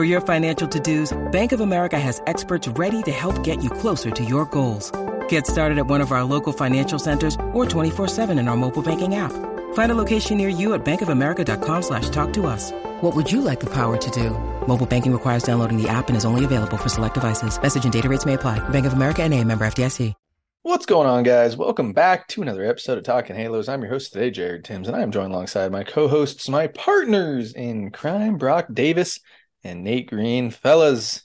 [0.00, 4.10] For your financial to-dos, Bank of America has experts ready to help get you closer
[4.10, 4.90] to your goals.
[5.28, 9.16] Get started at one of our local financial centers or 24-7 in our mobile banking
[9.16, 9.32] app.
[9.74, 12.72] Find a location near you at bankofamerica.com slash talk to us.
[13.02, 14.30] What would you like the power to do?
[14.66, 17.60] Mobile banking requires downloading the app and is only available for select devices.
[17.60, 18.58] Message and data rates may apply.
[18.70, 20.14] Bank of America and a member FDIC.
[20.62, 21.58] What's going on, guys?
[21.58, 23.68] Welcome back to another episode of Talking Halos.
[23.68, 27.54] I'm your host today, Jared Tims, and I am joined alongside my co-hosts, my partners
[27.54, 29.20] in crime, Brock Davis
[29.64, 30.50] and Nate Green.
[30.50, 31.22] Fellas,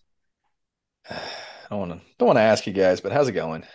[1.09, 1.18] I
[1.69, 3.66] don't want to don't want to ask you guys, but how's it going?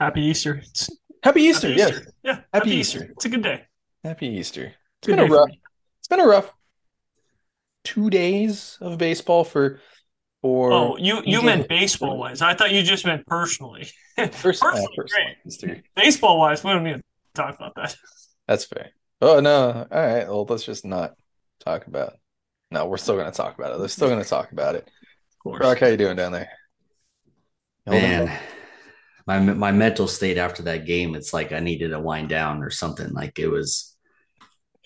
[0.00, 0.54] Happy Easter.
[0.64, 0.90] It's,
[1.22, 1.90] Happy Easter, happy yes.
[1.90, 2.12] Easter.
[2.24, 2.40] Yeah.
[2.52, 3.08] Happy Easter.
[3.12, 3.62] It's a good day.
[4.02, 4.74] Happy Easter.
[4.98, 5.50] It's Good been a rough.
[6.00, 6.52] It's been a rough
[7.84, 9.80] two days of baseball for
[10.40, 10.72] for.
[10.72, 12.42] Oh, you you meant baseball wise.
[12.42, 13.88] I thought you just meant personally.
[14.32, 15.02] First, personally, uh,
[15.48, 15.64] first
[15.96, 17.02] Baseball wise, we don't need to
[17.32, 17.96] talk about that.
[18.46, 18.90] That's fair.
[19.22, 19.86] Oh no!
[19.90, 20.26] All right.
[20.26, 21.14] Well, let's just not
[21.64, 22.18] talk about.
[22.72, 23.78] No, we're still going to talk about it.
[23.78, 24.88] They're still going to talk about it.
[24.88, 25.58] Of course.
[25.58, 26.48] Brock, how you doing down there?
[27.86, 28.40] Holding Man, up?
[29.26, 32.70] my my mental state after that game, it's like I needed to wind down or
[32.70, 33.12] something.
[33.12, 33.94] Like it was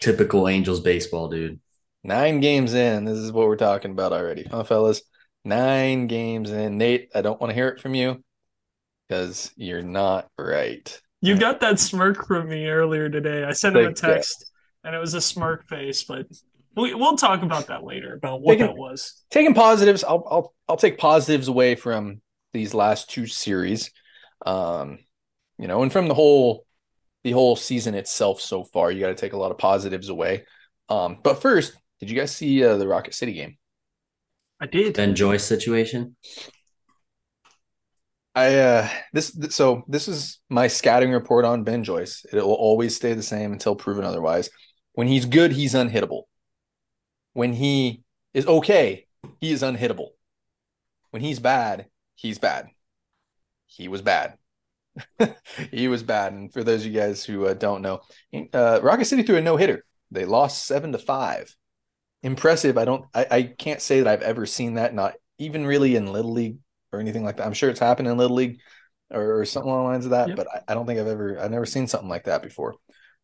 [0.00, 1.60] typical Angels baseball, dude.
[2.02, 3.04] Nine games in.
[3.04, 5.02] This is what we're talking about already, huh, fellas?
[5.44, 6.78] Nine games in.
[6.78, 8.24] Nate, I don't want to hear it from you
[9.08, 11.00] because you're not right.
[11.20, 13.44] You got that smirk from me earlier today.
[13.44, 14.50] I sent him a text
[14.84, 16.26] and it was a smirk face, but
[16.82, 19.22] we, we'll talk about that later about what Taking- that was.
[19.30, 22.20] Taking positives, I'll I'll I'll take positives away from
[22.52, 23.90] these last two series.
[24.44, 24.98] Um,
[25.58, 26.66] you know, and from the whole
[27.24, 30.44] the whole season itself so far, you got to take a lot of positives away.
[30.88, 33.56] Um, but first, did you guys see uh, the Rocket City game?
[34.60, 34.94] I did.
[34.94, 36.16] Ben Joyce situation.
[38.34, 42.24] I uh this th- so this is my scouting report on Ben Joyce.
[42.30, 44.50] It will always stay the same until proven otherwise.
[44.92, 46.24] When he's good, he's unhittable.
[47.36, 48.02] When he
[48.32, 49.06] is okay,
[49.40, 50.08] he is unhittable.
[51.10, 52.68] When he's bad, he's bad.
[53.66, 54.38] He was bad.
[55.70, 56.32] he was bad.
[56.32, 58.00] And for those of you guys who uh, don't know,
[58.54, 59.84] uh, Rocket City threw a no hitter.
[60.10, 61.54] They lost seven to five.
[62.22, 62.78] impressive.
[62.78, 66.12] I don't I, I can't say that I've ever seen that, not even really in
[66.12, 66.58] Little League
[66.92, 67.46] or anything like that.
[67.46, 68.60] I'm sure it's happened in Little League
[69.10, 70.36] or, or something along the lines of that, Yep.
[70.36, 72.76] but I, I don't think I've ever I've never seen something like that before.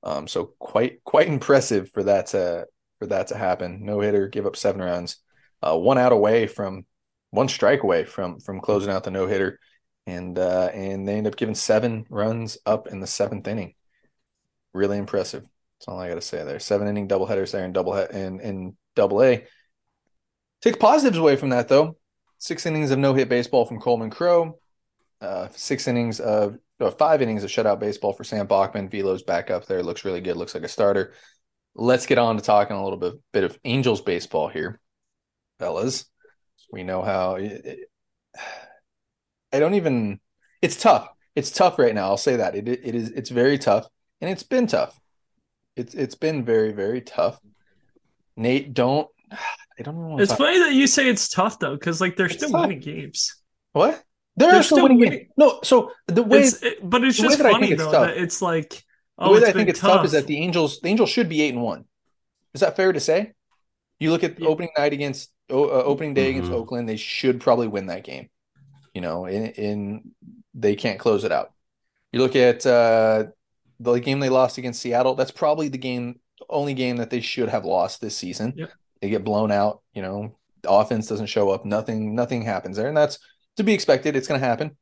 [0.03, 2.67] Um, so quite quite impressive for that to
[3.02, 3.84] for that to happen.
[3.84, 5.16] No hitter, give up seven runs,
[5.60, 6.87] uh, one out away from
[7.31, 9.58] one strike away from from closing out the no hitter,
[10.06, 13.75] and uh, and they end up giving seven runs up in the seventh inning.
[14.72, 15.43] Really impressive.
[15.43, 16.60] That's all I got to say there.
[16.60, 19.46] Seven inning double headers there in double he- in in double A.
[20.60, 21.96] Take positives away from that though.
[22.38, 24.60] Six innings of no hit baseball from Coleman Crow.
[25.20, 28.88] Uh, six innings of uh, five innings of shutout baseball for Sam Bachman.
[28.88, 29.82] Velo's back up there.
[29.82, 30.37] Looks really good.
[30.37, 31.14] Looks like a starter.
[31.74, 34.80] Let's get on to talking a little bit, bit of Angels baseball here,
[35.58, 36.04] fellas.
[36.70, 37.36] We know how.
[39.52, 40.20] I don't even.
[40.60, 41.08] It's tough.
[41.34, 42.04] It's tough right now.
[42.06, 43.10] I'll say that it it is.
[43.10, 43.86] It's very tough,
[44.20, 44.98] and it's been tough.
[45.76, 47.40] It's it's been very very tough.
[48.36, 49.08] Nate, don't.
[49.78, 50.19] I don't know.
[50.19, 52.60] It's funny that you say it's tough though, because like they're It's still tough.
[52.62, 53.34] winning games.
[53.72, 54.02] What?
[54.36, 54.98] They're, They're still still winning.
[54.98, 55.19] winning.
[55.20, 55.30] games.
[55.38, 58.16] No, so the way It's, it- but it's just that I think funny though that
[58.19, 58.82] it's like,
[59.22, 60.04] the oh, way that I think it's tough.
[60.04, 61.84] is that the Angels the Angels should be eight and one.
[62.54, 63.32] Is that fair to say?
[63.98, 64.48] You look at Yeah.
[64.48, 66.54] opening night against uh, opening day against Mhm.
[66.54, 68.30] Oakland, they should probably win that game.
[68.94, 70.10] You know, in, in
[70.54, 71.52] they can't close it out.
[72.12, 73.24] You look at uh,
[73.80, 75.14] the game they lost against Seattle.
[75.14, 78.54] That's probably the game, only game that they should have lost this season.
[78.56, 78.70] Yep.
[79.00, 79.82] They get blown out.
[79.94, 81.64] You know, the offense doesn't show up.
[81.64, 83.19] Nothing, nothing happens there, and that's
[83.56, 84.14] to be expected.
[84.16, 84.76] It's going to happen.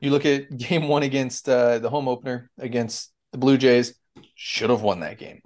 [0.00, 3.94] You look at game one against uh, the home opener against the Blue Jays.
[4.34, 5.42] Should have won that game.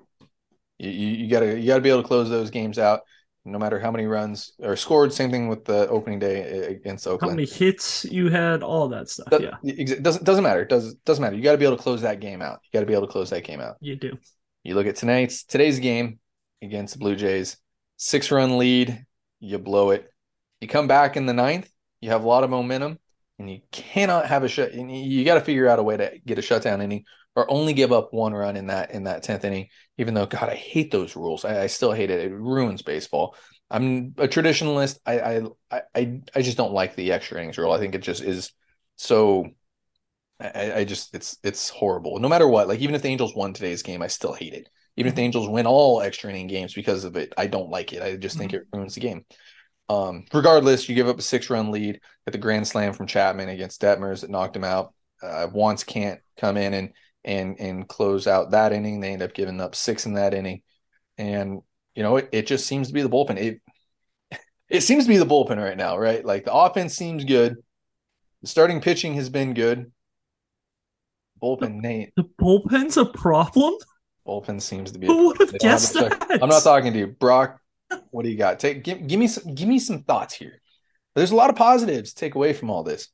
[0.79, 3.01] You, you, gotta you gotta be able to close those games out,
[3.45, 5.13] no matter how many runs are scored.
[5.13, 7.33] Same thing with the opening day against Oakland.
[7.33, 9.29] how many hits you had, all that stuff.
[9.31, 10.63] Does- yeah, It doesn't doesn't matter.
[10.63, 11.37] It does doesn't matter.
[11.37, 12.61] You got to be able to close that game out.
[12.65, 13.77] You got to be able to close that game out.
[13.81, 14.19] you do.
[14.65, 16.19] You look at tonight's today's game
[16.61, 17.57] against the Blue Jays,
[17.97, 19.05] six run lead,
[19.41, 20.09] you blow it.
[20.61, 21.69] You come back in the ninth,
[22.01, 22.99] you have a lot of momentum,
[23.39, 24.75] and you cannot have a shut.
[24.75, 27.73] You you got to figure out a way to get a shutdown inning or only
[27.73, 29.69] give up one run in that in that tenth inning.
[29.99, 31.45] Even though God, I hate those rules.
[31.45, 32.21] I, I still hate it.
[32.21, 33.37] It ruins baseball.
[33.71, 34.99] I'm a traditionalist.
[35.07, 37.73] I, I I I just don't like the extra innings rule.
[37.73, 38.53] I think it just is
[38.97, 39.47] so.
[40.41, 42.19] I, I just it's it's horrible.
[42.19, 44.69] No matter what, like even if the Angels won today's game, I still hate it.
[44.97, 47.95] Even if the Angels win all extra inning games because of it, I don't like
[47.95, 48.03] it.
[48.03, 49.25] I just think it ruins the game.
[49.89, 53.49] Um, regardless, you give up a six run lead at the grand slam from Chapman
[53.49, 54.95] against Detmers that knocked him out.
[55.23, 56.93] Uh, Wantz can't come in and
[57.25, 59.01] and and close out that inning.
[59.01, 60.63] They end up giving up six in that inning,
[61.19, 61.61] and
[61.95, 63.37] you know it, it just seems to be the bullpen.
[63.39, 63.61] It
[64.69, 66.25] it seems to be the bullpen right now, right?
[66.25, 67.57] Like the offense seems good,
[68.43, 69.91] the starting pitching has been good.
[71.43, 72.13] Bullpen, Nate.
[72.17, 73.75] The bullpen's a problem.
[74.27, 75.07] Bullpen seems to be.
[75.07, 76.39] Who would have they don't have guessed that?
[76.43, 77.61] I'm not talking to you, Brock.
[78.11, 78.59] What do you got?
[78.59, 80.61] Take give, give me some give me some thoughts here.
[81.15, 83.09] There's a lot of positives to take away from all this.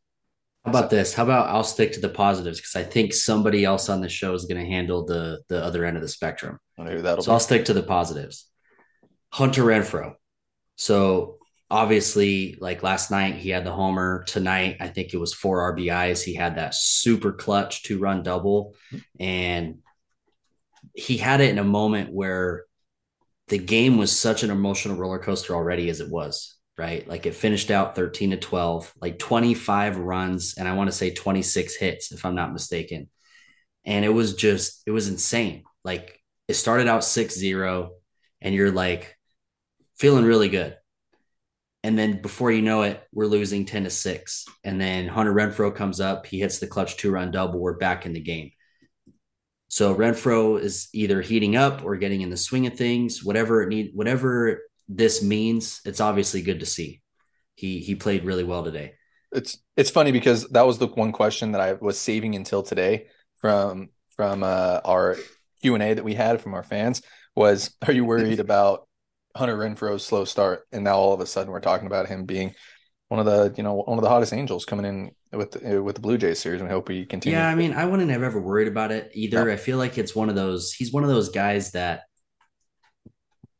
[0.64, 1.14] How about this?
[1.14, 4.34] How about I'll stick to the positives because I think somebody else on the show
[4.34, 6.58] is going to handle the the other end of the spectrum.
[6.78, 8.48] I that'll So I'll stick to the positives.
[9.32, 10.14] Hunter Renfroe.
[10.76, 11.38] So
[11.70, 14.24] obviously, like last night, he had the homer.
[14.24, 16.22] Tonight, I think it was four RBIs.
[16.22, 18.74] He had that super clutch two run double.
[19.18, 19.78] And
[20.94, 22.64] he had it in a moment where
[23.48, 27.06] the game was such an emotional roller coaster already as it was, right?
[27.08, 31.10] Like it finished out 13 to 12, like 25 runs, and I want to say
[31.10, 33.10] 26 hits, if I'm not mistaken.
[33.84, 35.64] And it was just, it was insane.
[35.84, 37.90] Like it started out 6 0,
[38.40, 39.16] and you're like
[39.98, 40.76] feeling really good.
[41.82, 44.44] And then before you know it, we're losing 10 to 6.
[44.64, 47.58] And then Hunter Renfroe comes up, he hits the clutch two run double.
[47.58, 48.52] We're back in the game.
[49.68, 53.68] So Renfroe is either heating up or getting in the swing of things, whatever it
[53.68, 57.02] need, whatever this means, it's obviously good to see.
[57.54, 58.94] He he played really well today.
[59.32, 63.08] It's it's funny because that was the one question that I was saving until today
[63.36, 65.16] from from uh, our
[65.60, 67.02] Q and A that we had from our fans
[67.34, 68.88] was, are you worried about
[69.36, 70.66] Hunter Renfroe's slow start?
[70.72, 72.54] And now all of a sudden we're talking about him being
[73.08, 75.96] one of the you know one of the hottest angels coming in with the, with
[75.96, 76.60] the Blue Jays series.
[76.60, 77.38] And we hope he continues.
[77.38, 79.44] Yeah, I mean, I wouldn't have ever worried about it either.
[79.44, 79.52] No.
[79.52, 80.72] I feel like it's one of those.
[80.72, 82.02] He's one of those guys that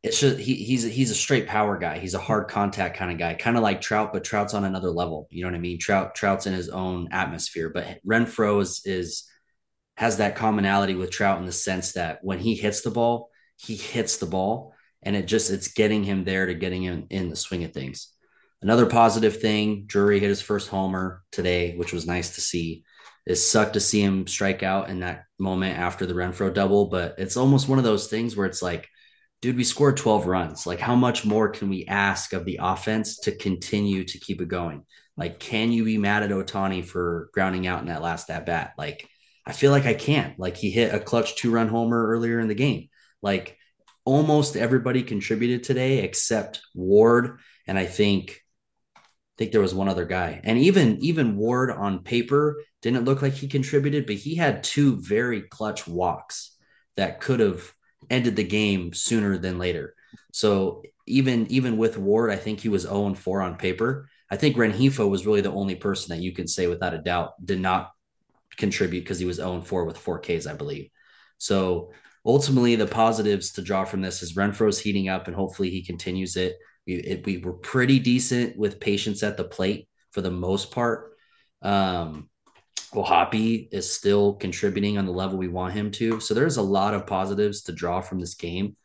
[0.02, 1.99] it's just he, he's he's a straight power guy.
[1.99, 4.90] He's a hard contact kind of guy, kind of like Trout, but Trout's on another
[4.90, 5.26] level.
[5.31, 5.78] You know what I mean?
[5.78, 9.28] Trout Trout's in his own atmosphere, but Renfroe is is
[9.97, 13.75] has that commonality with Trout in the sense that when he hits the ball, he
[13.75, 17.37] hits the ball, and it just it's getting him there to getting him in the
[17.37, 18.12] swing of things.
[18.62, 22.85] Another positive thing, Drury hit his first homer today, which was nice to see.
[23.26, 27.17] It sucked to see him strike out in that moment after the Renfroe double, but
[27.19, 28.88] it's almost one of those things where it's like
[29.40, 30.66] dude, we scored 12 runs.
[30.66, 34.49] Like, how much more can we ask of the offense to continue to keep it
[34.49, 34.85] going?
[35.16, 38.75] Like, can you be mad at Ohtani for grounding out in that last at bat?
[38.76, 39.09] Like,
[39.47, 40.38] I feel like I can't.
[40.38, 42.88] Like, he hit a clutch two run homer earlier in the game.
[43.23, 43.57] Like,
[44.04, 47.38] almost everybody contributed today except Ward.
[47.66, 48.40] And I think,
[48.97, 49.00] I
[49.38, 50.40] think there was one other guy.
[50.42, 55.00] And even, even Ward on paper didn't look like he contributed, but he had two
[55.00, 56.57] very clutch walks
[56.97, 57.73] that could have
[58.10, 59.94] ended the game sooner than later.
[60.32, 64.08] So even even with Ward, I think he was 0 and 4 on paper.
[64.30, 67.44] I think Rengifo was really the only person that you can say without a doubt
[67.44, 67.92] did not
[68.56, 70.90] contribute because he was 0 and 4 with four Ks, I believe.
[71.38, 71.92] So
[72.26, 76.36] ultimately, the positives to draw from this is Renfroe's heating up, and hopefully he continues
[76.36, 76.56] it.
[76.86, 81.12] We, it, we were pretty decent with patience at the plate for the most part.
[81.62, 82.28] Um,
[82.95, 86.21] O'Hoppe is still contributing on the level we want him to.
[86.21, 88.76] So there's a lot of positives to draw from this game.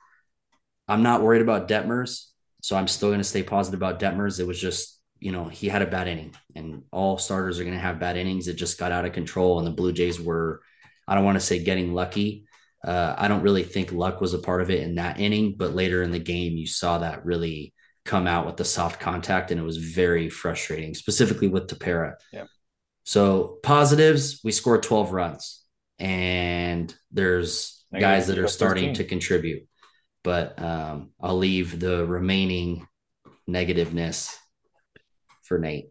[0.87, 2.25] I'm not worried about Detmers,
[2.61, 4.39] so I'm still going to stay positive about Detmers.
[4.39, 7.75] It was just, you know, he had a bad inning, and all starters are going
[7.75, 8.47] to have bad innings.
[8.47, 10.61] It just got out of control, and the Blue Jays were,
[11.07, 12.45] I don't want to say getting lucky.
[12.85, 15.73] Uh, I don't really think luck was a part of it in that inning, but
[15.73, 19.59] later in the game, you saw that really come out with the soft contact, and
[19.59, 22.15] it was very frustrating, specifically with Tepera.
[22.33, 22.43] Yeah.
[23.03, 25.63] So positives, we scored 12 runs
[25.99, 29.67] and there's guys that are starting to contribute.
[30.23, 32.87] But um, I'll leave the remaining
[33.47, 34.35] negativeness
[35.43, 35.89] for Nate.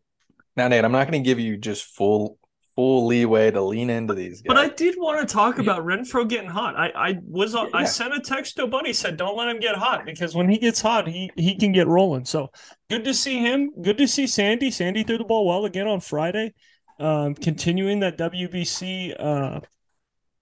[0.57, 2.39] Now, Nate, I'm not going to give you just full
[2.75, 4.45] full leeway to lean into these guys.
[4.47, 6.75] But I did want to talk about Renfroe getting hot.
[6.75, 7.67] I, I was yeah.
[7.75, 10.49] I sent a text to a buddy said don't let him get hot because when
[10.49, 12.25] he gets hot he he can get rolling.
[12.25, 12.51] So
[12.89, 13.73] good to see him.
[13.83, 14.71] Good to see Sandy.
[14.71, 16.55] Sandy threw the ball well again on Friday
[17.03, 19.61] um, continuing that WBC uh,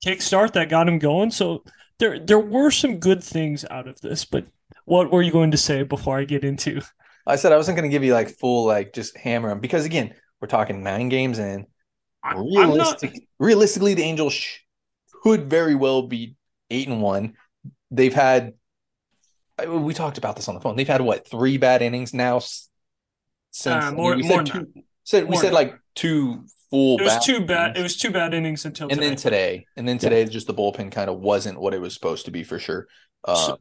[0.05, 1.31] kickstart that got him going.
[1.31, 1.64] So
[1.99, 4.25] there there were some good things out of this.
[4.25, 4.47] But
[4.85, 6.83] what were you going to say before I get into?
[7.26, 9.85] I said I wasn't going to give you like full like just hammer him because
[9.85, 11.67] again we're talking nine games in.
[12.35, 13.23] Realistic, not...
[13.38, 14.59] realistically, the Angels sh-
[15.23, 16.37] could very well be
[16.71, 17.35] eight and one.
[17.90, 18.55] They've had
[19.67, 20.76] we talked about this on the phone.
[20.76, 22.40] They've had what three bad innings now
[23.50, 24.73] since uh, more, more two,
[25.11, 26.99] said we said like two full.
[27.00, 27.76] It was two bad.
[27.76, 29.09] It was two bad innings until and today.
[29.09, 30.29] then today, and then today, yeah.
[30.29, 32.87] just the bullpen kind of wasn't what it was supposed to be for sure.
[33.25, 33.59] Uh, so,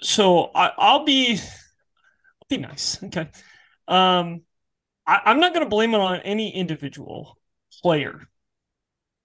[0.00, 3.02] so I, will be, I'll be nice.
[3.04, 3.28] Okay,
[3.86, 4.42] um,
[5.06, 7.38] I, I'm not going to blame it on any individual
[7.82, 8.26] player.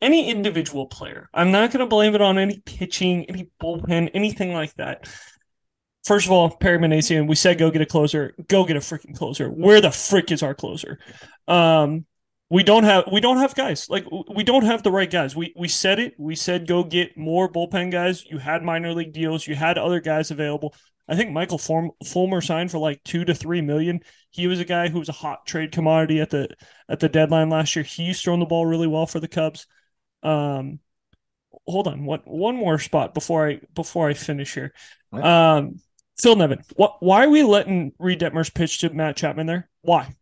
[0.02, 1.30] Any individual player.
[1.32, 5.08] I'm not going to blame it on any pitching, any bullpen, anything like that.
[6.04, 8.34] First of all, Perry Minasian, we said go get a closer.
[8.48, 9.50] Go get a freaking closer.
[9.50, 11.00] Where the frick is our closer?
[11.48, 12.06] Um,
[12.50, 14.06] we don't have we don't have guys like
[14.36, 15.36] we don't have the right guys.
[15.36, 16.16] We we said it.
[16.18, 18.26] We said go get more bullpen guys.
[18.26, 19.48] You had minor league deals.
[19.48, 20.76] You had other guys available.
[21.08, 24.02] I think Michael Form, Fulmer signed for like two to three million.
[24.32, 26.50] He was a guy who was a hot trade commodity at the
[26.90, 27.84] at the deadline last year.
[27.84, 29.68] He's thrown the ball really well for the Cubs.
[30.24, 30.80] Um,
[31.68, 34.74] hold on, what one more spot before I before I finish here.
[35.14, 35.80] Um,
[36.22, 36.98] Phil Nevin, what?
[37.00, 39.70] Why are we letting Reid Detmers pitch to Matt Chapman there?
[39.82, 40.16] Why?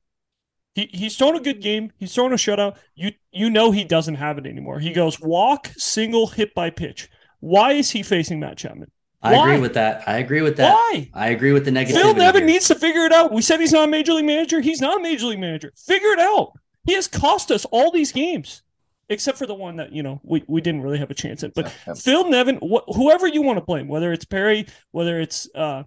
[0.73, 1.91] He he's thrown a good game.
[1.97, 2.77] He's thrown a shutout.
[2.95, 4.79] You you know he doesn't have it anymore.
[4.79, 7.09] He goes walk, single, hit by pitch.
[7.41, 8.91] Why is he facing Matt Chapman?
[9.21, 10.07] I agree with that.
[10.07, 10.73] I agree with that.
[10.73, 11.09] Why?
[11.13, 12.01] I agree with the negative.
[12.01, 12.51] Phil Nevin here.
[12.51, 13.33] needs to figure it out.
[13.33, 14.61] We said he's not a major league manager.
[14.61, 15.73] He's not a major league manager.
[15.75, 16.53] Figure it out.
[16.85, 18.61] He has cost us all these games,
[19.09, 21.53] except for the one that you know we, we didn't really have a chance at.
[21.53, 25.83] But Phil Nevin, wh- whoever you want to blame, whether it's Perry, whether it's uh,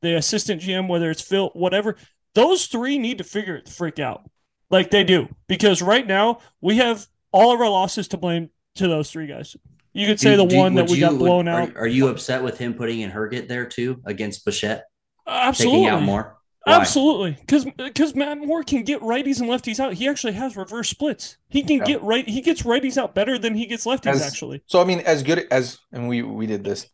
[0.00, 1.96] the assistant GM, whether it's Phil, whatever,
[2.34, 4.28] those three need to figure it the freak out.
[4.70, 5.28] Like they do.
[5.48, 9.54] Because right now we have all of our losses to blame to those three guys.
[9.92, 11.76] You could say do, the do, one that we you, got blown would, out.
[11.76, 14.84] Are, are, you upset with him putting in Herget there too against Bichette?
[15.26, 15.80] absolutely.
[15.80, 16.38] Taking out more?
[16.64, 16.74] Why?
[16.74, 17.36] Absolutely.
[17.40, 19.94] Because because Matt Moore can get righties and lefties out.
[19.94, 21.36] He actually has reverse splits.
[21.48, 21.84] He can yeah.
[21.84, 24.62] get right he gets righties out better than he gets lefties as, actually.
[24.66, 26.86] So I mean as good as and we we did this.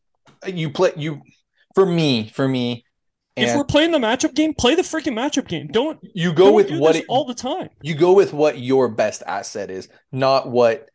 [0.47, 1.21] You play you
[1.75, 2.85] for me, for me,
[3.39, 5.69] if we're playing the matchup game, play the freaking matchup game.
[5.69, 7.69] Don't you go don't with what it, all the time.
[7.83, 10.89] You go with what your best asset is, not what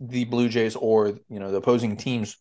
[0.00, 2.36] the Blue Jays or you know the opposing team's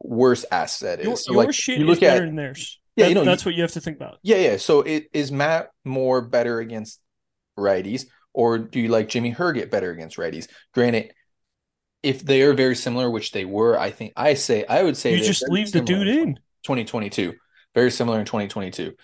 [0.00, 1.06] worst asset is.
[1.06, 2.78] Your, so your like, shit you look is better at, than theirs.
[2.96, 4.18] Yeah, that, you know that's what you have to think about.
[4.22, 4.56] Yeah, yeah.
[4.56, 7.00] So it is Matt Moore better against
[7.58, 10.48] righties, or do you like Jimmy Herget better against righties?
[10.72, 11.12] Granted,
[12.02, 15.14] if they are very similar, which they were, I think I say I would say
[15.14, 16.34] you just leave the dude in
[16.64, 17.34] 2022
[17.76, 18.94] very similar in 2022.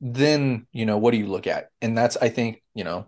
[0.00, 1.70] Then, you know, what do you look at?
[1.82, 3.06] And that's, I think, you know,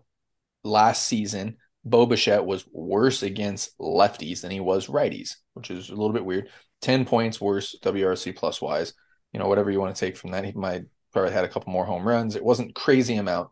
[0.65, 5.95] last season, Bo Bichette was worse against lefties than he was righties, which is a
[5.95, 6.49] little bit weird.
[6.83, 8.93] 10 points worse WRC plus wise.
[9.33, 10.45] You know, whatever you want to take from that.
[10.45, 12.37] He might probably had a couple more home runs.
[12.37, 13.51] It wasn't crazy amount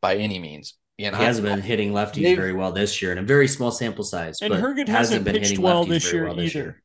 [0.00, 0.74] by any means.
[0.98, 4.04] And he hasn't been hitting lefties very well this year in a very small sample
[4.04, 4.38] size.
[4.40, 6.64] And Herget hasn't, hasn't been pitched well this year well this either.
[6.64, 6.82] Year.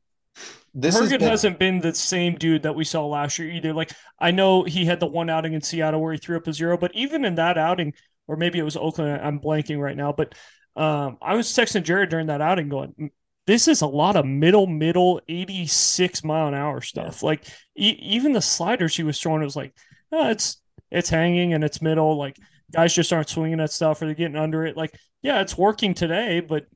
[0.74, 1.28] This Herget been...
[1.28, 3.72] hasn't been the same dude that we saw last year either.
[3.72, 6.52] Like I know he had the one outing in Seattle where he threw up a
[6.52, 7.94] zero, but even in that outing,
[8.26, 10.34] or maybe it was Oakland, I'm blanking right now, but
[10.76, 13.10] um, I was texting Jared during that outing going,
[13.46, 17.20] this is a lot of middle, middle 86 mile an hour stuff.
[17.22, 17.26] Yeah.
[17.26, 19.74] Like e- even the sliders he was throwing, it was like,
[20.12, 22.16] oh, it's, it's hanging and it's middle.
[22.16, 22.36] Like
[22.72, 24.76] guys just aren't swinging that stuff or they're getting under it.
[24.76, 26.66] Like, yeah, it's working today, but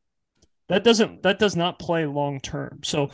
[0.69, 2.81] that doesn't, that does not play long term.
[2.83, 3.11] So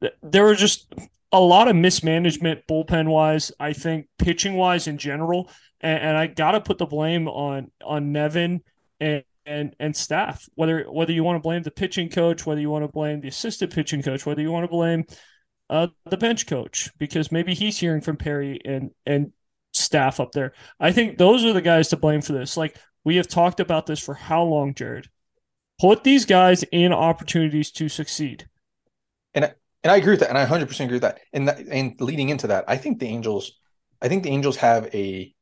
[0.00, 0.92] th- there were just
[1.32, 5.50] a lot of mismanagement bullpen wise, I think pitching wise in general.
[5.80, 8.62] And, and I got to put the blame on, on Nevin
[9.00, 10.48] and, and and staff.
[10.54, 13.28] Whether whether you want to blame the pitching coach, whether you want to blame the
[13.28, 15.04] assistant pitching coach, whether you want to blame
[15.70, 19.32] uh, the bench coach because maybe he's hearing from Perry and and
[19.72, 20.52] staff up there.
[20.78, 22.56] I think those are the guys to blame for this.
[22.56, 25.08] Like we have talked about this for how long, Jared?
[25.80, 28.48] Put these guys in opportunities to succeed.
[29.34, 31.20] And and I agree with that, and I 100 percent agree with that.
[31.32, 33.52] And that, and leading into that, I think the Angels,
[34.00, 35.34] I think the Angels have a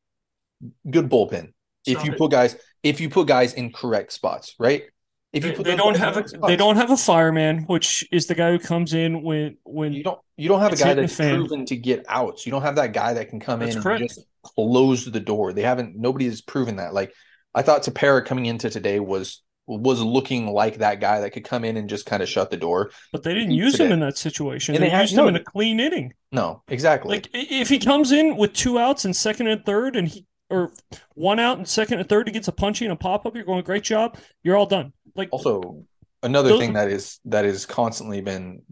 [0.91, 1.53] good bullpen.
[1.87, 4.85] If you put guys, if you put guys in correct spots, right?
[5.33, 8.27] If you they, they don't have a spots, they don't have a fireman, which is
[8.27, 11.17] the guy who comes in when when you don't you don't have a guy that's
[11.17, 12.45] proven to get outs.
[12.45, 14.01] You don't have that guy that can come that's in correct.
[14.01, 15.53] and just close the door.
[15.53, 16.93] They haven't nobody has proven that.
[16.93, 17.15] Like
[17.55, 21.65] I thought Tepera coming into today was was looking like that guy that could come
[21.65, 22.91] in and just kind of shut the door.
[23.13, 23.87] But they didn't use today.
[23.87, 24.75] him in that situation.
[24.75, 26.13] And they, they used no, him in a clean inning.
[26.31, 27.15] No, exactly.
[27.15, 30.73] Like if he comes in with two outs and second and third, and he or
[31.15, 33.35] one out and second and third, he gets a punchy and a pop up.
[33.35, 34.19] You're going great job.
[34.43, 34.93] You're all done.
[35.15, 35.85] Like also
[36.23, 38.63] another those, thing that is that is constantly been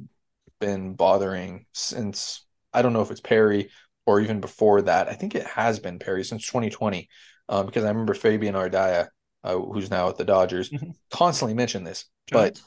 [0.61, 3.71] been bothering since I don't know if it's Perry
[4.07, 5.09] or even before that.
[5.09, 7.09] I think it has been Perry since 2020,
[7.49, 9.09] um, because I remember Fabian Ardaya,
[9.45, 10.91] uh, who's now at the Dodgers, mm-hmm.
[11.11, 12.07] constantly mentioned this.
[12.27, 12.61] Giants?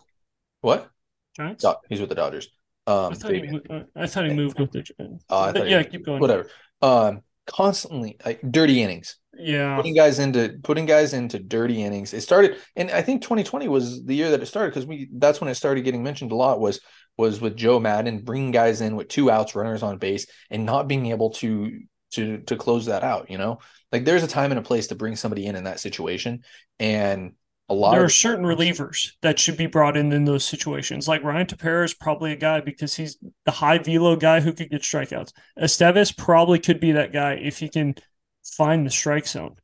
[0.62, 0.90] But what?
[1.38, 1.66] Giants?
[1.90, 2.50] he's with the Dodgers.
[2.86, 5.20] Um, I thought, he, uh, I thought he moved with the.
[5.30, 6.20] Uh, yeah, keep going.
[6.20, 6.50] Whatever.
[6.82, 9.18] Um, constantly like dirty innings.
[9.36, 9.76] Yeah.
[9.76, 12.14] Putting guys into putting guys into dirty innings.
[12.14, 15.42] It started and I think 2020 was the year that it started because we that's
[15.42, 16.80] when it started getting mentioned a lot was
[17.18, 20.88] was with Joe Maddon bringing guys in with two outs, runners on base and not
[20.88, 21.80] being able to
[22.12, 23.60] to to close that out, you know?
[23.92, 26.44] Like there's a time and a place to bring somebody in in that situation
[26.80, 27.34] and
[27.70, 31.08] a lot there are certain relievers that should be brought in in those situations.
[31.08, 34.70] Like Ryan Tepera is probably a guy because he's the high velo guy who could
[34.70, 35.32] get strikeouts.
[35.58, 37.96] Estevez probably could be that guy if he can
[38.44, 39.56] find the strike zone.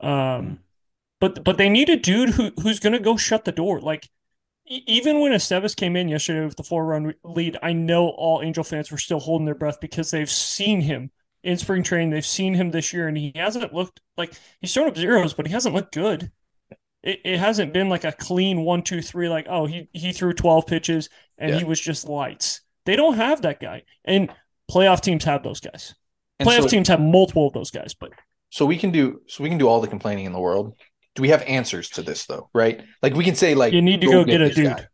[0.00, 0.60] Um,
[1.20, 3.80] but but they need a dude who who's going to go shut the door.
[3.80, 4.08] Like
[4.66, 8.62] even when Estevez came in yesterday with the four run lead, I know all Angel
[8.62, 11.10] fans were still holding their breath because they've seen him
[11.42, 12.10] in spring training.
[12.10, 15.46] They've seen him this year, and he hasn't looked like he's thrown up zeros, but
[15.46, 16.30] he hasn't looked good
[17.02, 20.32] it, it hasn't been like a clean one, two, three, like, oh, he, he threw
[20.32, 21.58] 12 pitches and yeah.
[21.58, 22.60] he was just lights.
[22.86, 23.82] They don't have that guy.
[24.04, 24.30] And
[24.70, 25.94] playoff teams have those guys.
[26.38, 28.10] And playoff so, teams have multiple of those guys, but
[28.50, 30.74] so we can do so we can do all the complaining in the world.
[31.14, 32.48] Do we have answers to this though?
[32.54, 32.82] Right?
[33.02, 34.66] Like we can say like you need to go, go get, get, a dude.
[34.66, 34.86] Guy.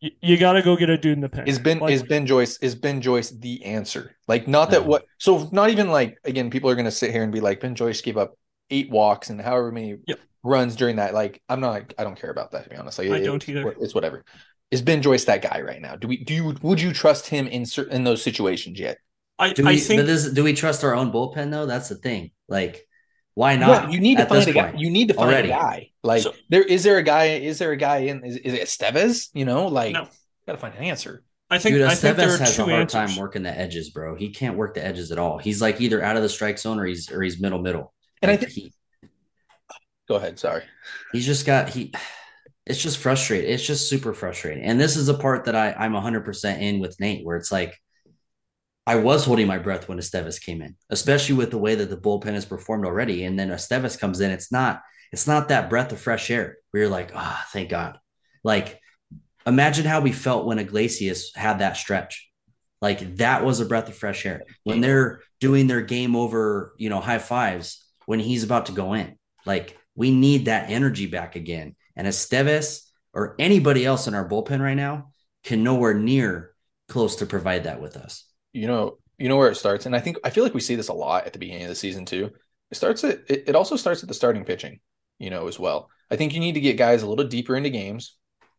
[0.00, 1.46] You, you got to go get a dude in the pen.
[1.46, 4.16] Is Ben like, is Ben Joyce is Ben Joyce the answer?
[4.26, 7.22] Like not that what so not even like again people are going to sit here
[7.22, 8.36] and be like Ben Joyce gave up
[8.70, 11.14] eight walks and however many yep runs during that.
[11.14, 12.98] Like I'm not, I don't care about that to be honest.
[12.98, 13.74] Like I it, don't either.
[13.80, 14.24] It's whatever.
[14.70, 15.96] Is Ben Joyce that guy right now?
[15.96, 18.98] Do we do you would you trust him in certain in those situations yet?
[19.38, 21.66] I, do we, I think this, do we trust our own bullpen though?
[21.66, 22.32] That's the thing.
[22.48, 22.86] Like,
[23.34, 23.84] why not?
[23.84, 24.74] Yeah, you need to find a guy.
[24.76, 25.50] You need to find already.
[25.50, 25.90] a guy.
[26.02, 27.26] Like so, there is there a guy?
[27.26, 28.24] Is there a guy in?
[28.24, 29.28] Is, is it Estevez?
[29.32, 30.08] You know, like no.
[30.46, 31.22] gotta find an answer.
[31.50, 32.92] I think Dude, I think there has a hard answers.
[32.92, 34.16] time working the edges, bro.
[34.16, 35.38] He can't work the edges at all.
[35.38, 37.94] He's like either out of the strike zone or he's or he's middle middle.
[38.22, 38.72] And like I think he,
[40.08, 40.38] Go ahead.
[40.38, 40.62] Sorry.
[41.12, 41.92] He's just got he.
[42.64, 43.50] It's just frustrating.
[43.50, 44.64] It's just super frustrating.
[44.64, 47.52] And this is a part that I I'm 100 percent in with Nate, where it's
[47.52, 47.78] like.
[48.86, 51.96] I was holding my breath when Estevez came in, especially with the way that the
[51.98, 53.24] bullpen has performed already.
[53.24, 54.30] And then Estevez comes in.
[54.30, 54.80] It's not.
[55.12, 57.98] It's not that breath of fresh air where you're like, ah, oh, thank God.
[58.42, 58.80] Like,
[59.46, 62.30] imagine how we felt when Iglesias had that stretch.
[62.80, 66.88] Like that was a breath of fresh air when they're doing their game over, you
[66.88, 69.18] know, high fives when he's about to go in.
[69.44, 71.76] Like we need that energy back again.
[71.94, 75.12] And Estevez or anybody else in our bullpen right now
[75.44, 76.54] can nowhere near
[76.88, 78.24] close to provide that with us.
[78.54, 80.74] You know, you know where it starts, and I think I feel like we see
[80.74, 82.30] this a lot at the beginning of the season too.
[82.70, 84.80] It starts at it, it also starts at the starting pitching,
[85.18, 85.90] you know, as well.
[86.10, 88.16] I think you need to get guys a little deeper into games.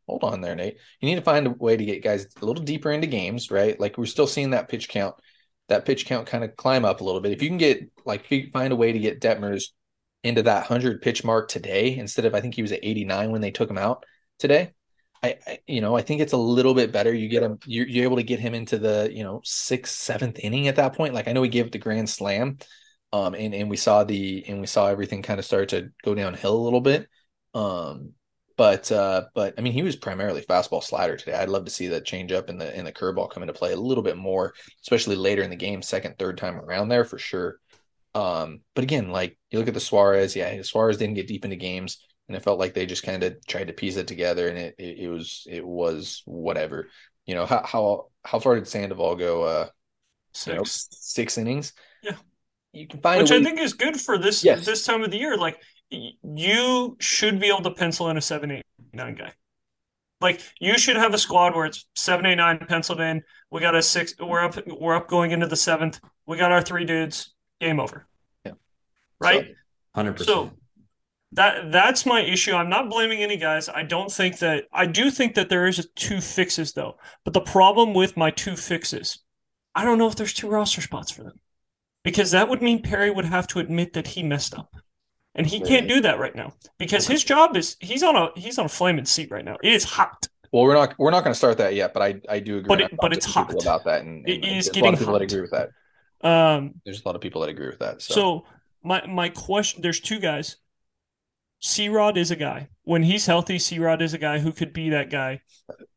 [0.07, 0.77] Hold on there, Nate.
[1.01, 3.79] You need to find a way to get guys a little deeper into games, right?
[3.79, 5.15] Like we're still seeing that pitch count
[5.69, 7.31] that pitch count kind of climb up a little bit.
[7.31, 9.65] If you can get like you find a way to get Detmers
[10.23, 13.41] into that hundred pitch mark today instead of I think he was at 89 when
[13.41, 14.05] they took him out
[14.37, 14.71] today.
[15.23, 17.13] I, I you know I think it's a little bit better.
[17.13, 20.39] You get him you're, you're able to get him into the you know sixth seventh
[20.39, 21.13] inning at that point.
[21.13, 22.57] Like I know he gave the grand slam,
[23.13, 26.15] um and and we saw the and we saw everything kind of start to go
[26.15, 27.07] downhill a little bit.
[27.53, 28.13] Um,
[28.59, 31.31] but uh, but I mean, he was primarily fastball slider today.
[31.31, 33.71] I'd love to see that change up and the and the curveball come into play
[33.71, 37.17] a little bit more, especially later in the game, second, third time around there for
[37.17, 37.61] sure.
[38.13, 41.55] Um, but again, like you look at the Suarez, yeah, Suarez didn't get deep into
[41.55, 44.57] games, and it felt like they just kind of tried to piece it together, and
[44.57, 46.89] it, it, it was it was whatever.
[47.25, 49.43] You know how how how far did Sandoval go?
[49.43, 49.67] Uh,
[50.33, 50.47] Six.
[50.47, 51.71] You know, six innings.
[52.03, 52.17] Yeah,
[52.73, 54.65] you can find which I think is good for this yes.
[54.65, 55.37] this time of the year.
[55.37, 59.33] Like you should be able to pencil in a seven, eight, nine guy.
[60.21, 63.23] Like you should have a squad where it's seven, eight, nine penciled in.
[63.51, 64.13] We got a six.
[64.19, 64.57] We're up.
[64.67, 65.99] We're up going into the seventh.
[66.25, 67.33] We got our three dudes.
[67.61, 68.07] Game over.
[68.45, 68.53] Yeah.
[69.19, 69.55] Right.
[69.95, 70.27] hundred percent.
[70.27, 70.51] So
[71.33, 72.53] that that's my issue.
[72.53, 73.69] I'm not blaming any guys.
[73.69, 74.65] I don't think that.
[74.73, 76.97] I do think that there is two fixes though.
[77.23, 79.19] But the problem with my two fixes,
[79.73, 81.39] I don't know if there's two roster spots for them,
[82.03, 84.75] because that would mean Perry would have to admit that he messed up.
[85.39, 88.59] And he can't do that right now because his job is he's on a he's
[88.59, 89.55] on a flaming seat right now.
[89.63, 90.27] It is hot.
[90.51, 92.67] Well, we're not we're not going to start that yet, but I I do agree.
[92.67, 93.53] But it- but it's hot.
[93.61, 95.69] about that, and, and is there's a lot of people that agree with that.
[96.21, 98.01] Um, There's a lot of people that agree with that.
[98.01, 98.45] So, So
[98.83, 100.57] my my question there's two guys.
[101.61, 102.67] C Rod is a guy.
[102.83, 105.41] When he's healthy, C Rod is a guy who could be that guy.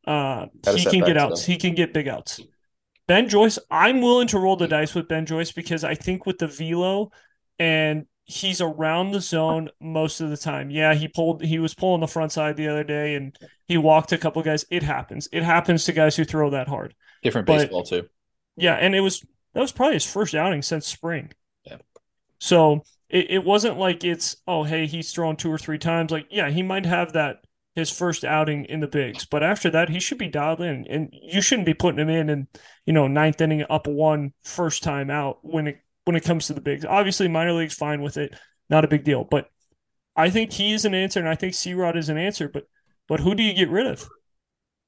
[0.06, 1.44] Uh, he can get outs.
[1.44, 2.40] He can get big outs.
[3.08, 6.38] Ben Joyce, I'm willing to roll the dice with Ben Joyce because I think with
[6.38, 7.10] the velo
[7.58, 10.70] and he's around the zone most of the time.
[10.70, 13.36] Yeah, he pulled he was pulling the front side the other day and
[13.68, 14.64] he walked a couple guys.
[14.70, 15.28] It happens.
[15.32, 16.94] It happens to guys who throw that hard.
[17.22, 18.08] different but- baseball too.
[18.56, 21.30] Yeah, and it was that was probably his first outing since spring.
[21.64, 21.78] Yeah.
[22.38, 26.10] So it, it wasn't like it's oh hey he's thrown two or three times.
[26.10, 29.88] Like yeah, he might have that his first outing in the bigs, but after that
[29.88, 32.46] he should be dialed in, and you shouldn't be putting him in and
[32.84, 36.54] you know ninth inning up one first time out when it when it comes to
[36.54, 36.84] the bigs.
[36.84, 38.34] Obviously, minor league's fine with it,
[38.68, 39.24] not a big deal.
[39.24, 39.48] But
[40.16, 42.48] I think he is an answer, and I think C Rod is an answer.
[42.48, 42.64] But
[43.08, 44.08] but who do you get rid of?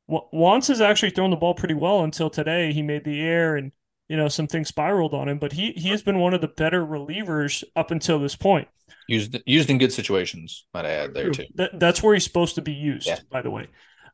[0.06, 2.72] Wa- Wantz has actually thrown the ball pretty well until today.
[2.72, 3.72] He made the air and
[4.08, 6.48] you know some things spiraled on him, but he he has been one of the
[6.48, 8.68] better relievers up until this point.
[9.08, 11.46] Used used in good situations, might I add there too.
[11.54, 13.18] That, that's where he's supposed to be used, Yeah.
[13.30, 13.68] by the way.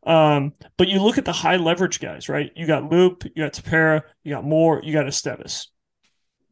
[0.06, 2.50] Um, but you look at the high leverage guys, right?
[2.56, 5.66] You got Loup, you got Tepera, you got Moore, you got Estevez.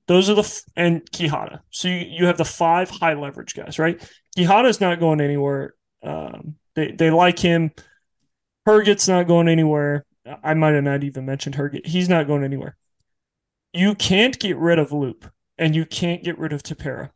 [0.09, 1.61] Those are the f- and Quijada.
[1.71, 4.01] So you, you have the five high leverage guys, right?
[4.37, 5.75] Quijada's not going anywhere.
[6.03, 7.71] Um, they they like him.
[8.67, 10.05] Herget's not going anywhere.
[10.43, 11.87] I might have not even mentioned Herget.
[11.87, 12.77] He's not going anywhere.
[13.73, 17.11] You can't get rid of Loup, and you can't get rid of Tepera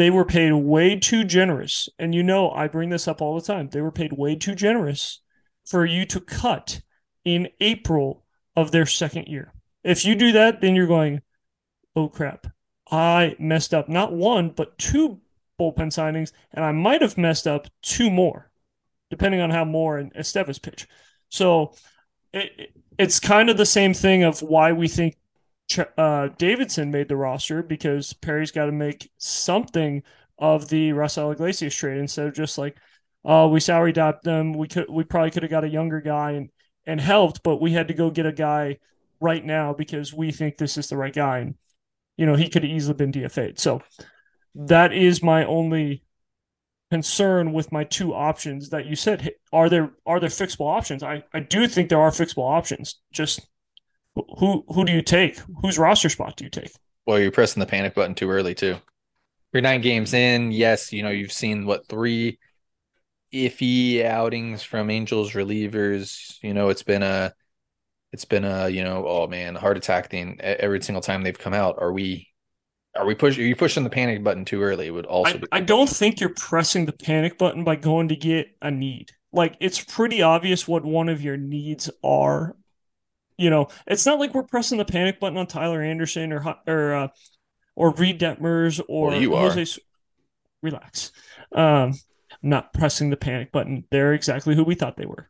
[0.00, 1.86] they were paid way too generous.
[1.98, 3.68] And you know, I bring this up all the time.
[3.68, 5.20] They were paid way too generous
[5.66, 6.80] for you to cut
[7.22, 8.24] in April
[8.56, 9.52] of their second year.
[9.84, 11.20] If you do that, then you're going,
[11.96, 12.46] oh crap,
[12.90, 15.20] I messed up not one, but two
[15.60, 18.50] bullpen signings, and I might have messed up two more,
[19.10, 20.88] depending on how Moore and Estevez pitch.
[21.30, 21.74] So
[22.32, 25.16] it, it- it's kind of the same thing of why we think
[25.98, 30.02] uh, Davidson made the roster because Perry's got to make something
[30.38, 32.76] of the Raisel Iglesias trade instead of just like,
[33.24, 34.52] oh, we salary dopped them.
[34.52, 36.50] We could, we probably could have got a younger guy and
[36.86, 38.78] and helped, but we had to go get a guy
[39.20, 41.38] right now because we think this is the right guy.
[41.40, 41.54] And
[42.20, 43.58] you know, he could easily been DFA'd.
[43.58, 43.80] So
[44.54, 46.04] that is my only
[46.90, 49.32] concern with my two options that you said.
[49.54, 51.02] Are there are there fixable options?
[51.02, 53.00] I I do think there are fixable options.
[53.10, 53.48] Just
[54.14, 55.40] who who do you take?
[55.62, 56.70] Whose roster spot do you take?
[57.06, 58.76] Well, you're pressing the panic button too early too.
[59.54, 60.52] You're nine games in.
[60.52, 62.38] Yes, you know you've seen what three
[63.32, 66.36] iffy outings from Angels relievers.
[66.42, 67.32] You know it's been a,
[68.12, 71.54] it's been a you know oh man heart attack thing every single time they've come
[71.54, 71.76] out.
[71.78, 72.28] Are we,
[72.96, 73.44] are we pushing?
[73.44, 74.88] Are you pushing the panic button too early?
[74.88, 75.46] It would also I, be.
[75.52, 79.12] I don't think you're pressing the panic button by going to get a need.
[79.32, 82.56] Like it's pretty obvious what one of your needs are.
[83.38, 86.94] You know, it's not like we're pressing the panic button on Tyler Anderson or or
[86.94, 87.08] uh,
[87.76, 89.50] or Reid Detmers or Well, you are.
[89.50, 89.80] Jose.
[90.62, 91.12] Relax.
[91.52, 91.94] Um,
[92.42, 93.84] I'm not pressing the panic button.
[93.90, 95.28] They're exactly who we thought they were.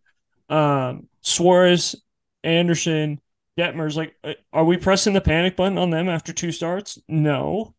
[0.49, 1.95] Um, Suarez,
[2.44, 3.20] Anderson,
[3.59, 3.96] Detmers.
[3.96, 6.98] Like, uh, are we pressing the panic button on them after two starts?
[7.09, 7.74] No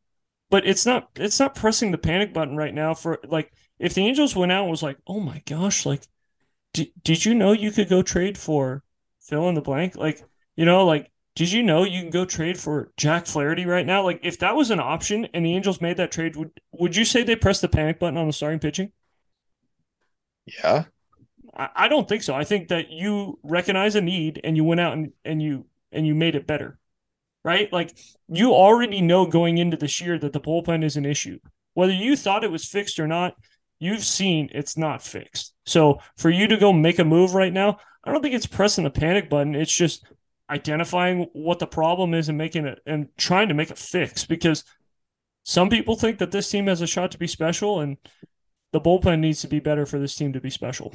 [0.51, 4.05] but it's not it's not pressing the panic button right now for like if the
[4.05, 6.03] Angels went out and was like, "Oh my gosh, like
[6.73, 8.83] did, did you know you could go trade for
[9.21, 10.23] fill in the blank?" Like,
[10.55, 14.03] you know, like did you know you can go trade for Jack Flaherty right now?
[14.03, 17.05] Like, if that was an option and the Angels made that trade, would would you
[17.05, 18.91] say they pressed the panic button on the starting pitching?
[20.45, 20.85] Yeah.
[21.53, 22.33] I, don't think so.
[22.33, 26.07] I think that you recognize a need and you went out and, and you and
[26.07, 26.79] you made it better.
[27.43, 27.71] Right?
[27.73, 31.39] Like you already know going into this year that the bullpen is an issue.
[31.73, 33.35] Whether you thought it was fixed or not,
[33.79, 35.53] you've seen it's not fixed.
[35.65, 38.83] So for you to go make a move right now, I don't think it's pressing
[38.83, 39.55] the panic button.
[39.55, 40.05] It's just
[40.49, 44.63] identifying what the problem is and making it and trying to make a fix because
[45.43, 47.97] some people think that this team has a shot to be special and
[48.71, 50.93] the bullpen needs to be better for this team to be special.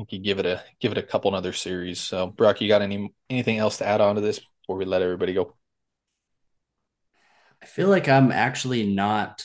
[0.00, 2.00] Think you give it a give it a couple another series.
[2.00, 5.02] So Brock, you got any anything else to add on to this before we let
[5.02, 5.54] everybody go?
[7.62, 9.44] I feel like I'm actually not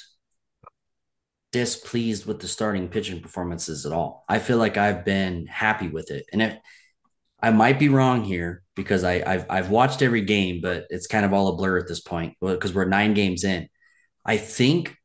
[1.51, 4.23] displeased with the starting pitching performances at all.
[4.29, 6.25] I feel like I've been happy with it.
[6.31, 6.57] And
[7.41, 11.25] I might be wrong here because I, have I've watched every game, but it's kind
[11.25, 13.67] of all a blur at this point because we're nine games in.
[14.25, 14.95] I think,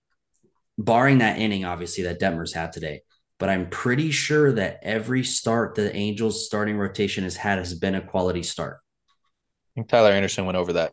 [0.78, 3.00] barring that inning, obviously that Detmers had today,
[3.40, 7.96] but I'm pretty sure that every start the Angels starting rotation has had has been
[7.96, 8.78] a quality start.
[9.08, 10.92] I think Tyler Anderson went over that.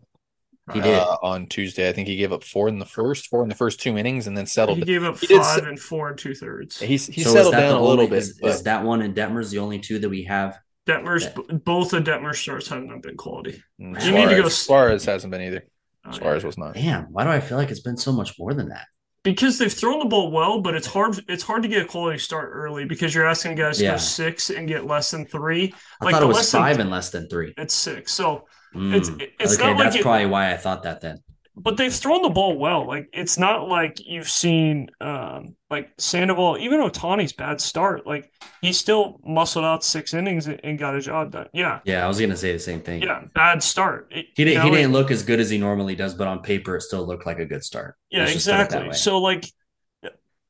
[0.74, 1.88] He did uh, on Tuesday.
[1.88, 4.28] I think he gave up four in the first, four in the first two innings,
[4.28, 4.80] and then settled.
[4.80, 6.78] He gave up he five and four and two thirds.
[6.80, 8.18] He's he So settled down a little only- bit.
[8.18, 10.58] Is, but- is that one and Detmers the only two that we have?
[10.86, 11.58] Detmers, Yeah.
[11.58, 13.62] both of Detmer starts have not been quality.
[13.80, 15.64] Mm, You need to go- Suarez hasn't been either.
[16.06, 16.48] Oh, Suarez yeah.
[16.48, 16.74] was not.
[16.76, 18.88] Damn, why do I feel like it's been so much more than that?
[19.32, 21.24] Because they've thrown the ball well, but it's hard.
[21.28, 24.50] It's hard to get a quality start early because you're asking guys to go six
[24.50, 25.74] and get less than three.
[26.02, 27.54] I Like thought the it was than- five and less than three.
[27.58, 28.14] It's six.
[28.14, 28.94] So Mm.
[28.94, 29.10] it's
[29.40, 31.20] it's okay, not like that's it, probably why I thought that then.
[31.60, 32.86] But they've thrown the ball well.
[32.86, 38.06] Like it's not like you've seen um like Sandoval, even Ohtani's bad start.
[38.06, 41.48] Like he still muscled out six innings and, got a job done.
[41.54, 43.02] Yeah, Yeah, I was gonna say the same thing.
[43.02, 44.12] yeah, bad start.
[44.12, 44.64] It- He didn't.
[44.64, 47.06] He didn't it- look as good as he normally does, but on paper, it still
[47.08, 47.96] looked like a good start.
[48.12, 48.94] Yeah, Let's just put it that exactly.
[48.94, 49.46] So like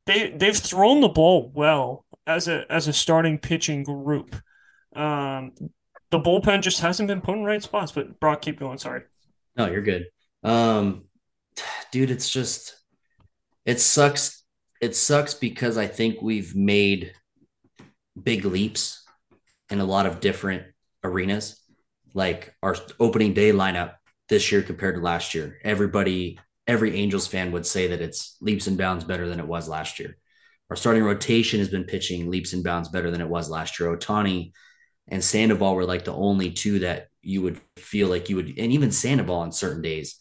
[0.05, 4.35] they they've thrown the ball well as a as a starting pitching group.
[4.95, 5.53] Um
[6.11, 8.77] the bullpen just hasn't been put in right spots, but Brock, keep going.
[8.77, 9.03] Sorry.
[9.55, 10.07] No, you're good.
[10.43, 11.05] Um,
[11.91, 12.75] dude, it's just
[13.65, 14.43] it sucks.
[14.81, 17.13] It sucks because I think we've made
[18.21, 19.03] big leaps
[19.69, 20.63] in a lot of different
[21.03, 21.59] arenas.
[22.13, 23.95] Like our opening day lineup
[24.29, 25.57] this year compared to last year.
[25.63, 29.67] Everybody, every Angels fan would say that it's leaps and bounds better than it was
[29.67, 30.17] last year.
[30.69, 33.95] Our starting rotation has been pitching leaps and bounds better than it was last year.
[33.95, 34.51] Ohtani
[35.07, 38.71] and Sandoval were like the only two that you would feel like you would, and
[38.71, 40.17] even Sandoval on certain days.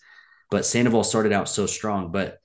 [0.51, 2.13] But Sandoval started out so strong.
[2.13, 2.39] But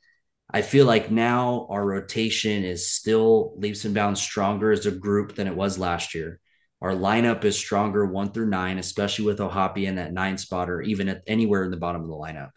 [0.49, 5.35] I feel like now our rotation is still leaps and bounds stronger as a group
[5.35, 6.39] than it was last year.
[6.81, 10.81] Our lineup is stronger one through nine, especially with O'Hoppe in that nine spot or
[10.81, 12.49] even at anywhere in the bottom of the lineup.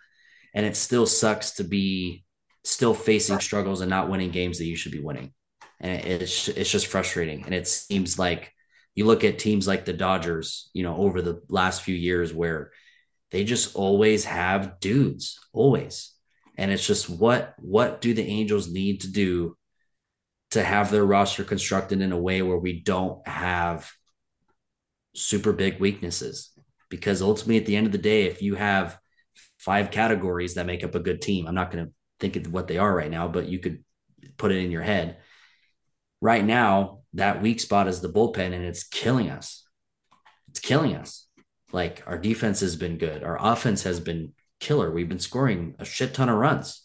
[0.55, 2.25] And it still sucks to be
[2.65, 5.33] still facing struggles and not winning games that you should be winning.
[5.81, 7.45] And it's it's just frustrating.
[7.45, 8.53] And it seems like
[8.95, 12.73] you look at teams like the Dodgers, you know, over the last few years where
[13.31, 16.13] they just always have dudes, always.
[16.57, 19.57] And it's just what what do the Angels need to do
[20.53, 23.91] to have their roster constructed in a way where we don't have
[25.15, 26.51] super big weaknesses?
[26.91, 28.99] Because ultimately, at the end of the day, if you have
[29.59, 32.69] five categories that make up a good team, I'm not going to think of what
[32.69, 33.83] they are right now, but you could
[34.37, 35.17] put it in your head.
[36.21, 39.67] Right now, that weak spot is the bullpen, and it's killing us.
[40.51, 41.27] It's killing us.
[41.75, 44.93] Like our defense has been good, our offense has been killer.
[44.93, 46.81] We've been scoring a shit ton of runs.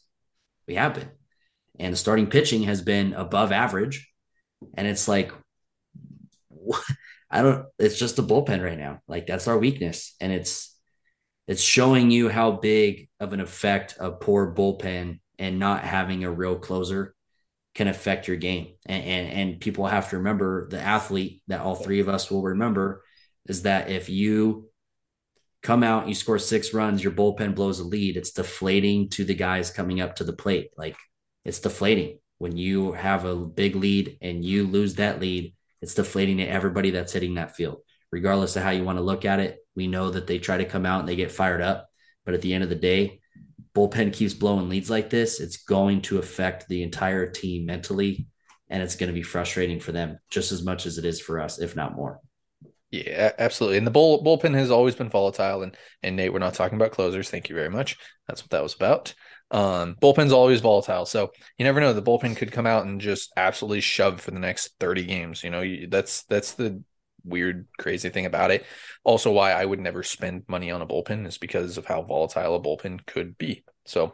[0.68, 1.10] We have been.
[1.78, 4.12] And the starting pitching has been above average.
[4.74, 5.32] And it's like,
[7.30, 9.02] I don't, it's just the bullpen right now.
[9.08, 10.16] Like that's our weakness.
[10.20, 10.76] And it's,
[11.48, 16.32] it's showing you how big of an effect a poor bullpen and not having a
[16.32, 17.14] real closer
[17.76, 18.74] can affect your game.
[18.88, 22.42] And, and, and people have to remember the athlete that all three of us will
[22.42, 23.04] remember
[23.46, 24.69] is that if you
[25.62, 29.34] come out, you score six runs, your bullpen blows a lead, it's deflating to the
[29.34, 30.72] guys coming up to the plate.
[30.78, 30.96] Like
[31.46, 35.54] it's deflating when you have a big lead and you lose that lead.
[35.82, 39.26] It's deflating to everybody that's hitting that field, regardless of how you want to look
[39.26, 39.60] at it.
[39.76, 41.88] We know that they try to come out and they get fired up,
[42.26, 43.22] but at the end of the day,
[43.76, 45.40] bullpen keeps blowing leads like this.
[45.40, 48.28] It's going to affect the entire team mentally,
[48.70, 51.40] and it's going to be frustrating for them just as much as it is for
[51.40, 52.20] us, if not more.
[52.92, 53.78] Yeah, absolutely.
[53.78, 55.62] And the bull bullpen has always been volatile.
[55.62, 57.30] And and Nate, we're not talking about closers.
[57.30, 57.98] Thank you very much.
[58.28, 59.14] That's what that was about.
[59.52, 61.94] Um, bullpen's always volatile, so you never know.
[61.94, 65.44] The bullpen could come out and just absolutely shove for the next thirty games.
[65.44, 66.84] You know, you, that's that's the
[67.24, 68.66] weird, crazy thing about it.
[69.04, 72.56] Also, why I would never spend money on a bullpen is because of how volatile
[72.56, 73.64] a bullpen could be.
[73.86, 74.14] So,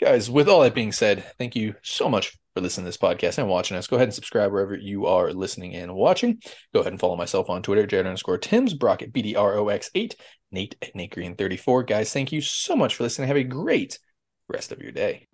[0.00, 3.38] guys, with all that being said, thank you so much for listening to this podcast
[3.38, 3.86] and watching us.
[3.86, 6.40] Go ahead and subscribe wherever you are listening and watching.
[6.74, 10.14] Go ahead and follow myself on Twitter, Jared underscore Tims, Brock at BDROX8,
[10.50, 11.84] Nate at Nate Green 34.
[11.84, 13.28] Guys, thank you so much for listening.
[13.28, 13.98] Have a great
[14.48, 15.28] rest of your day.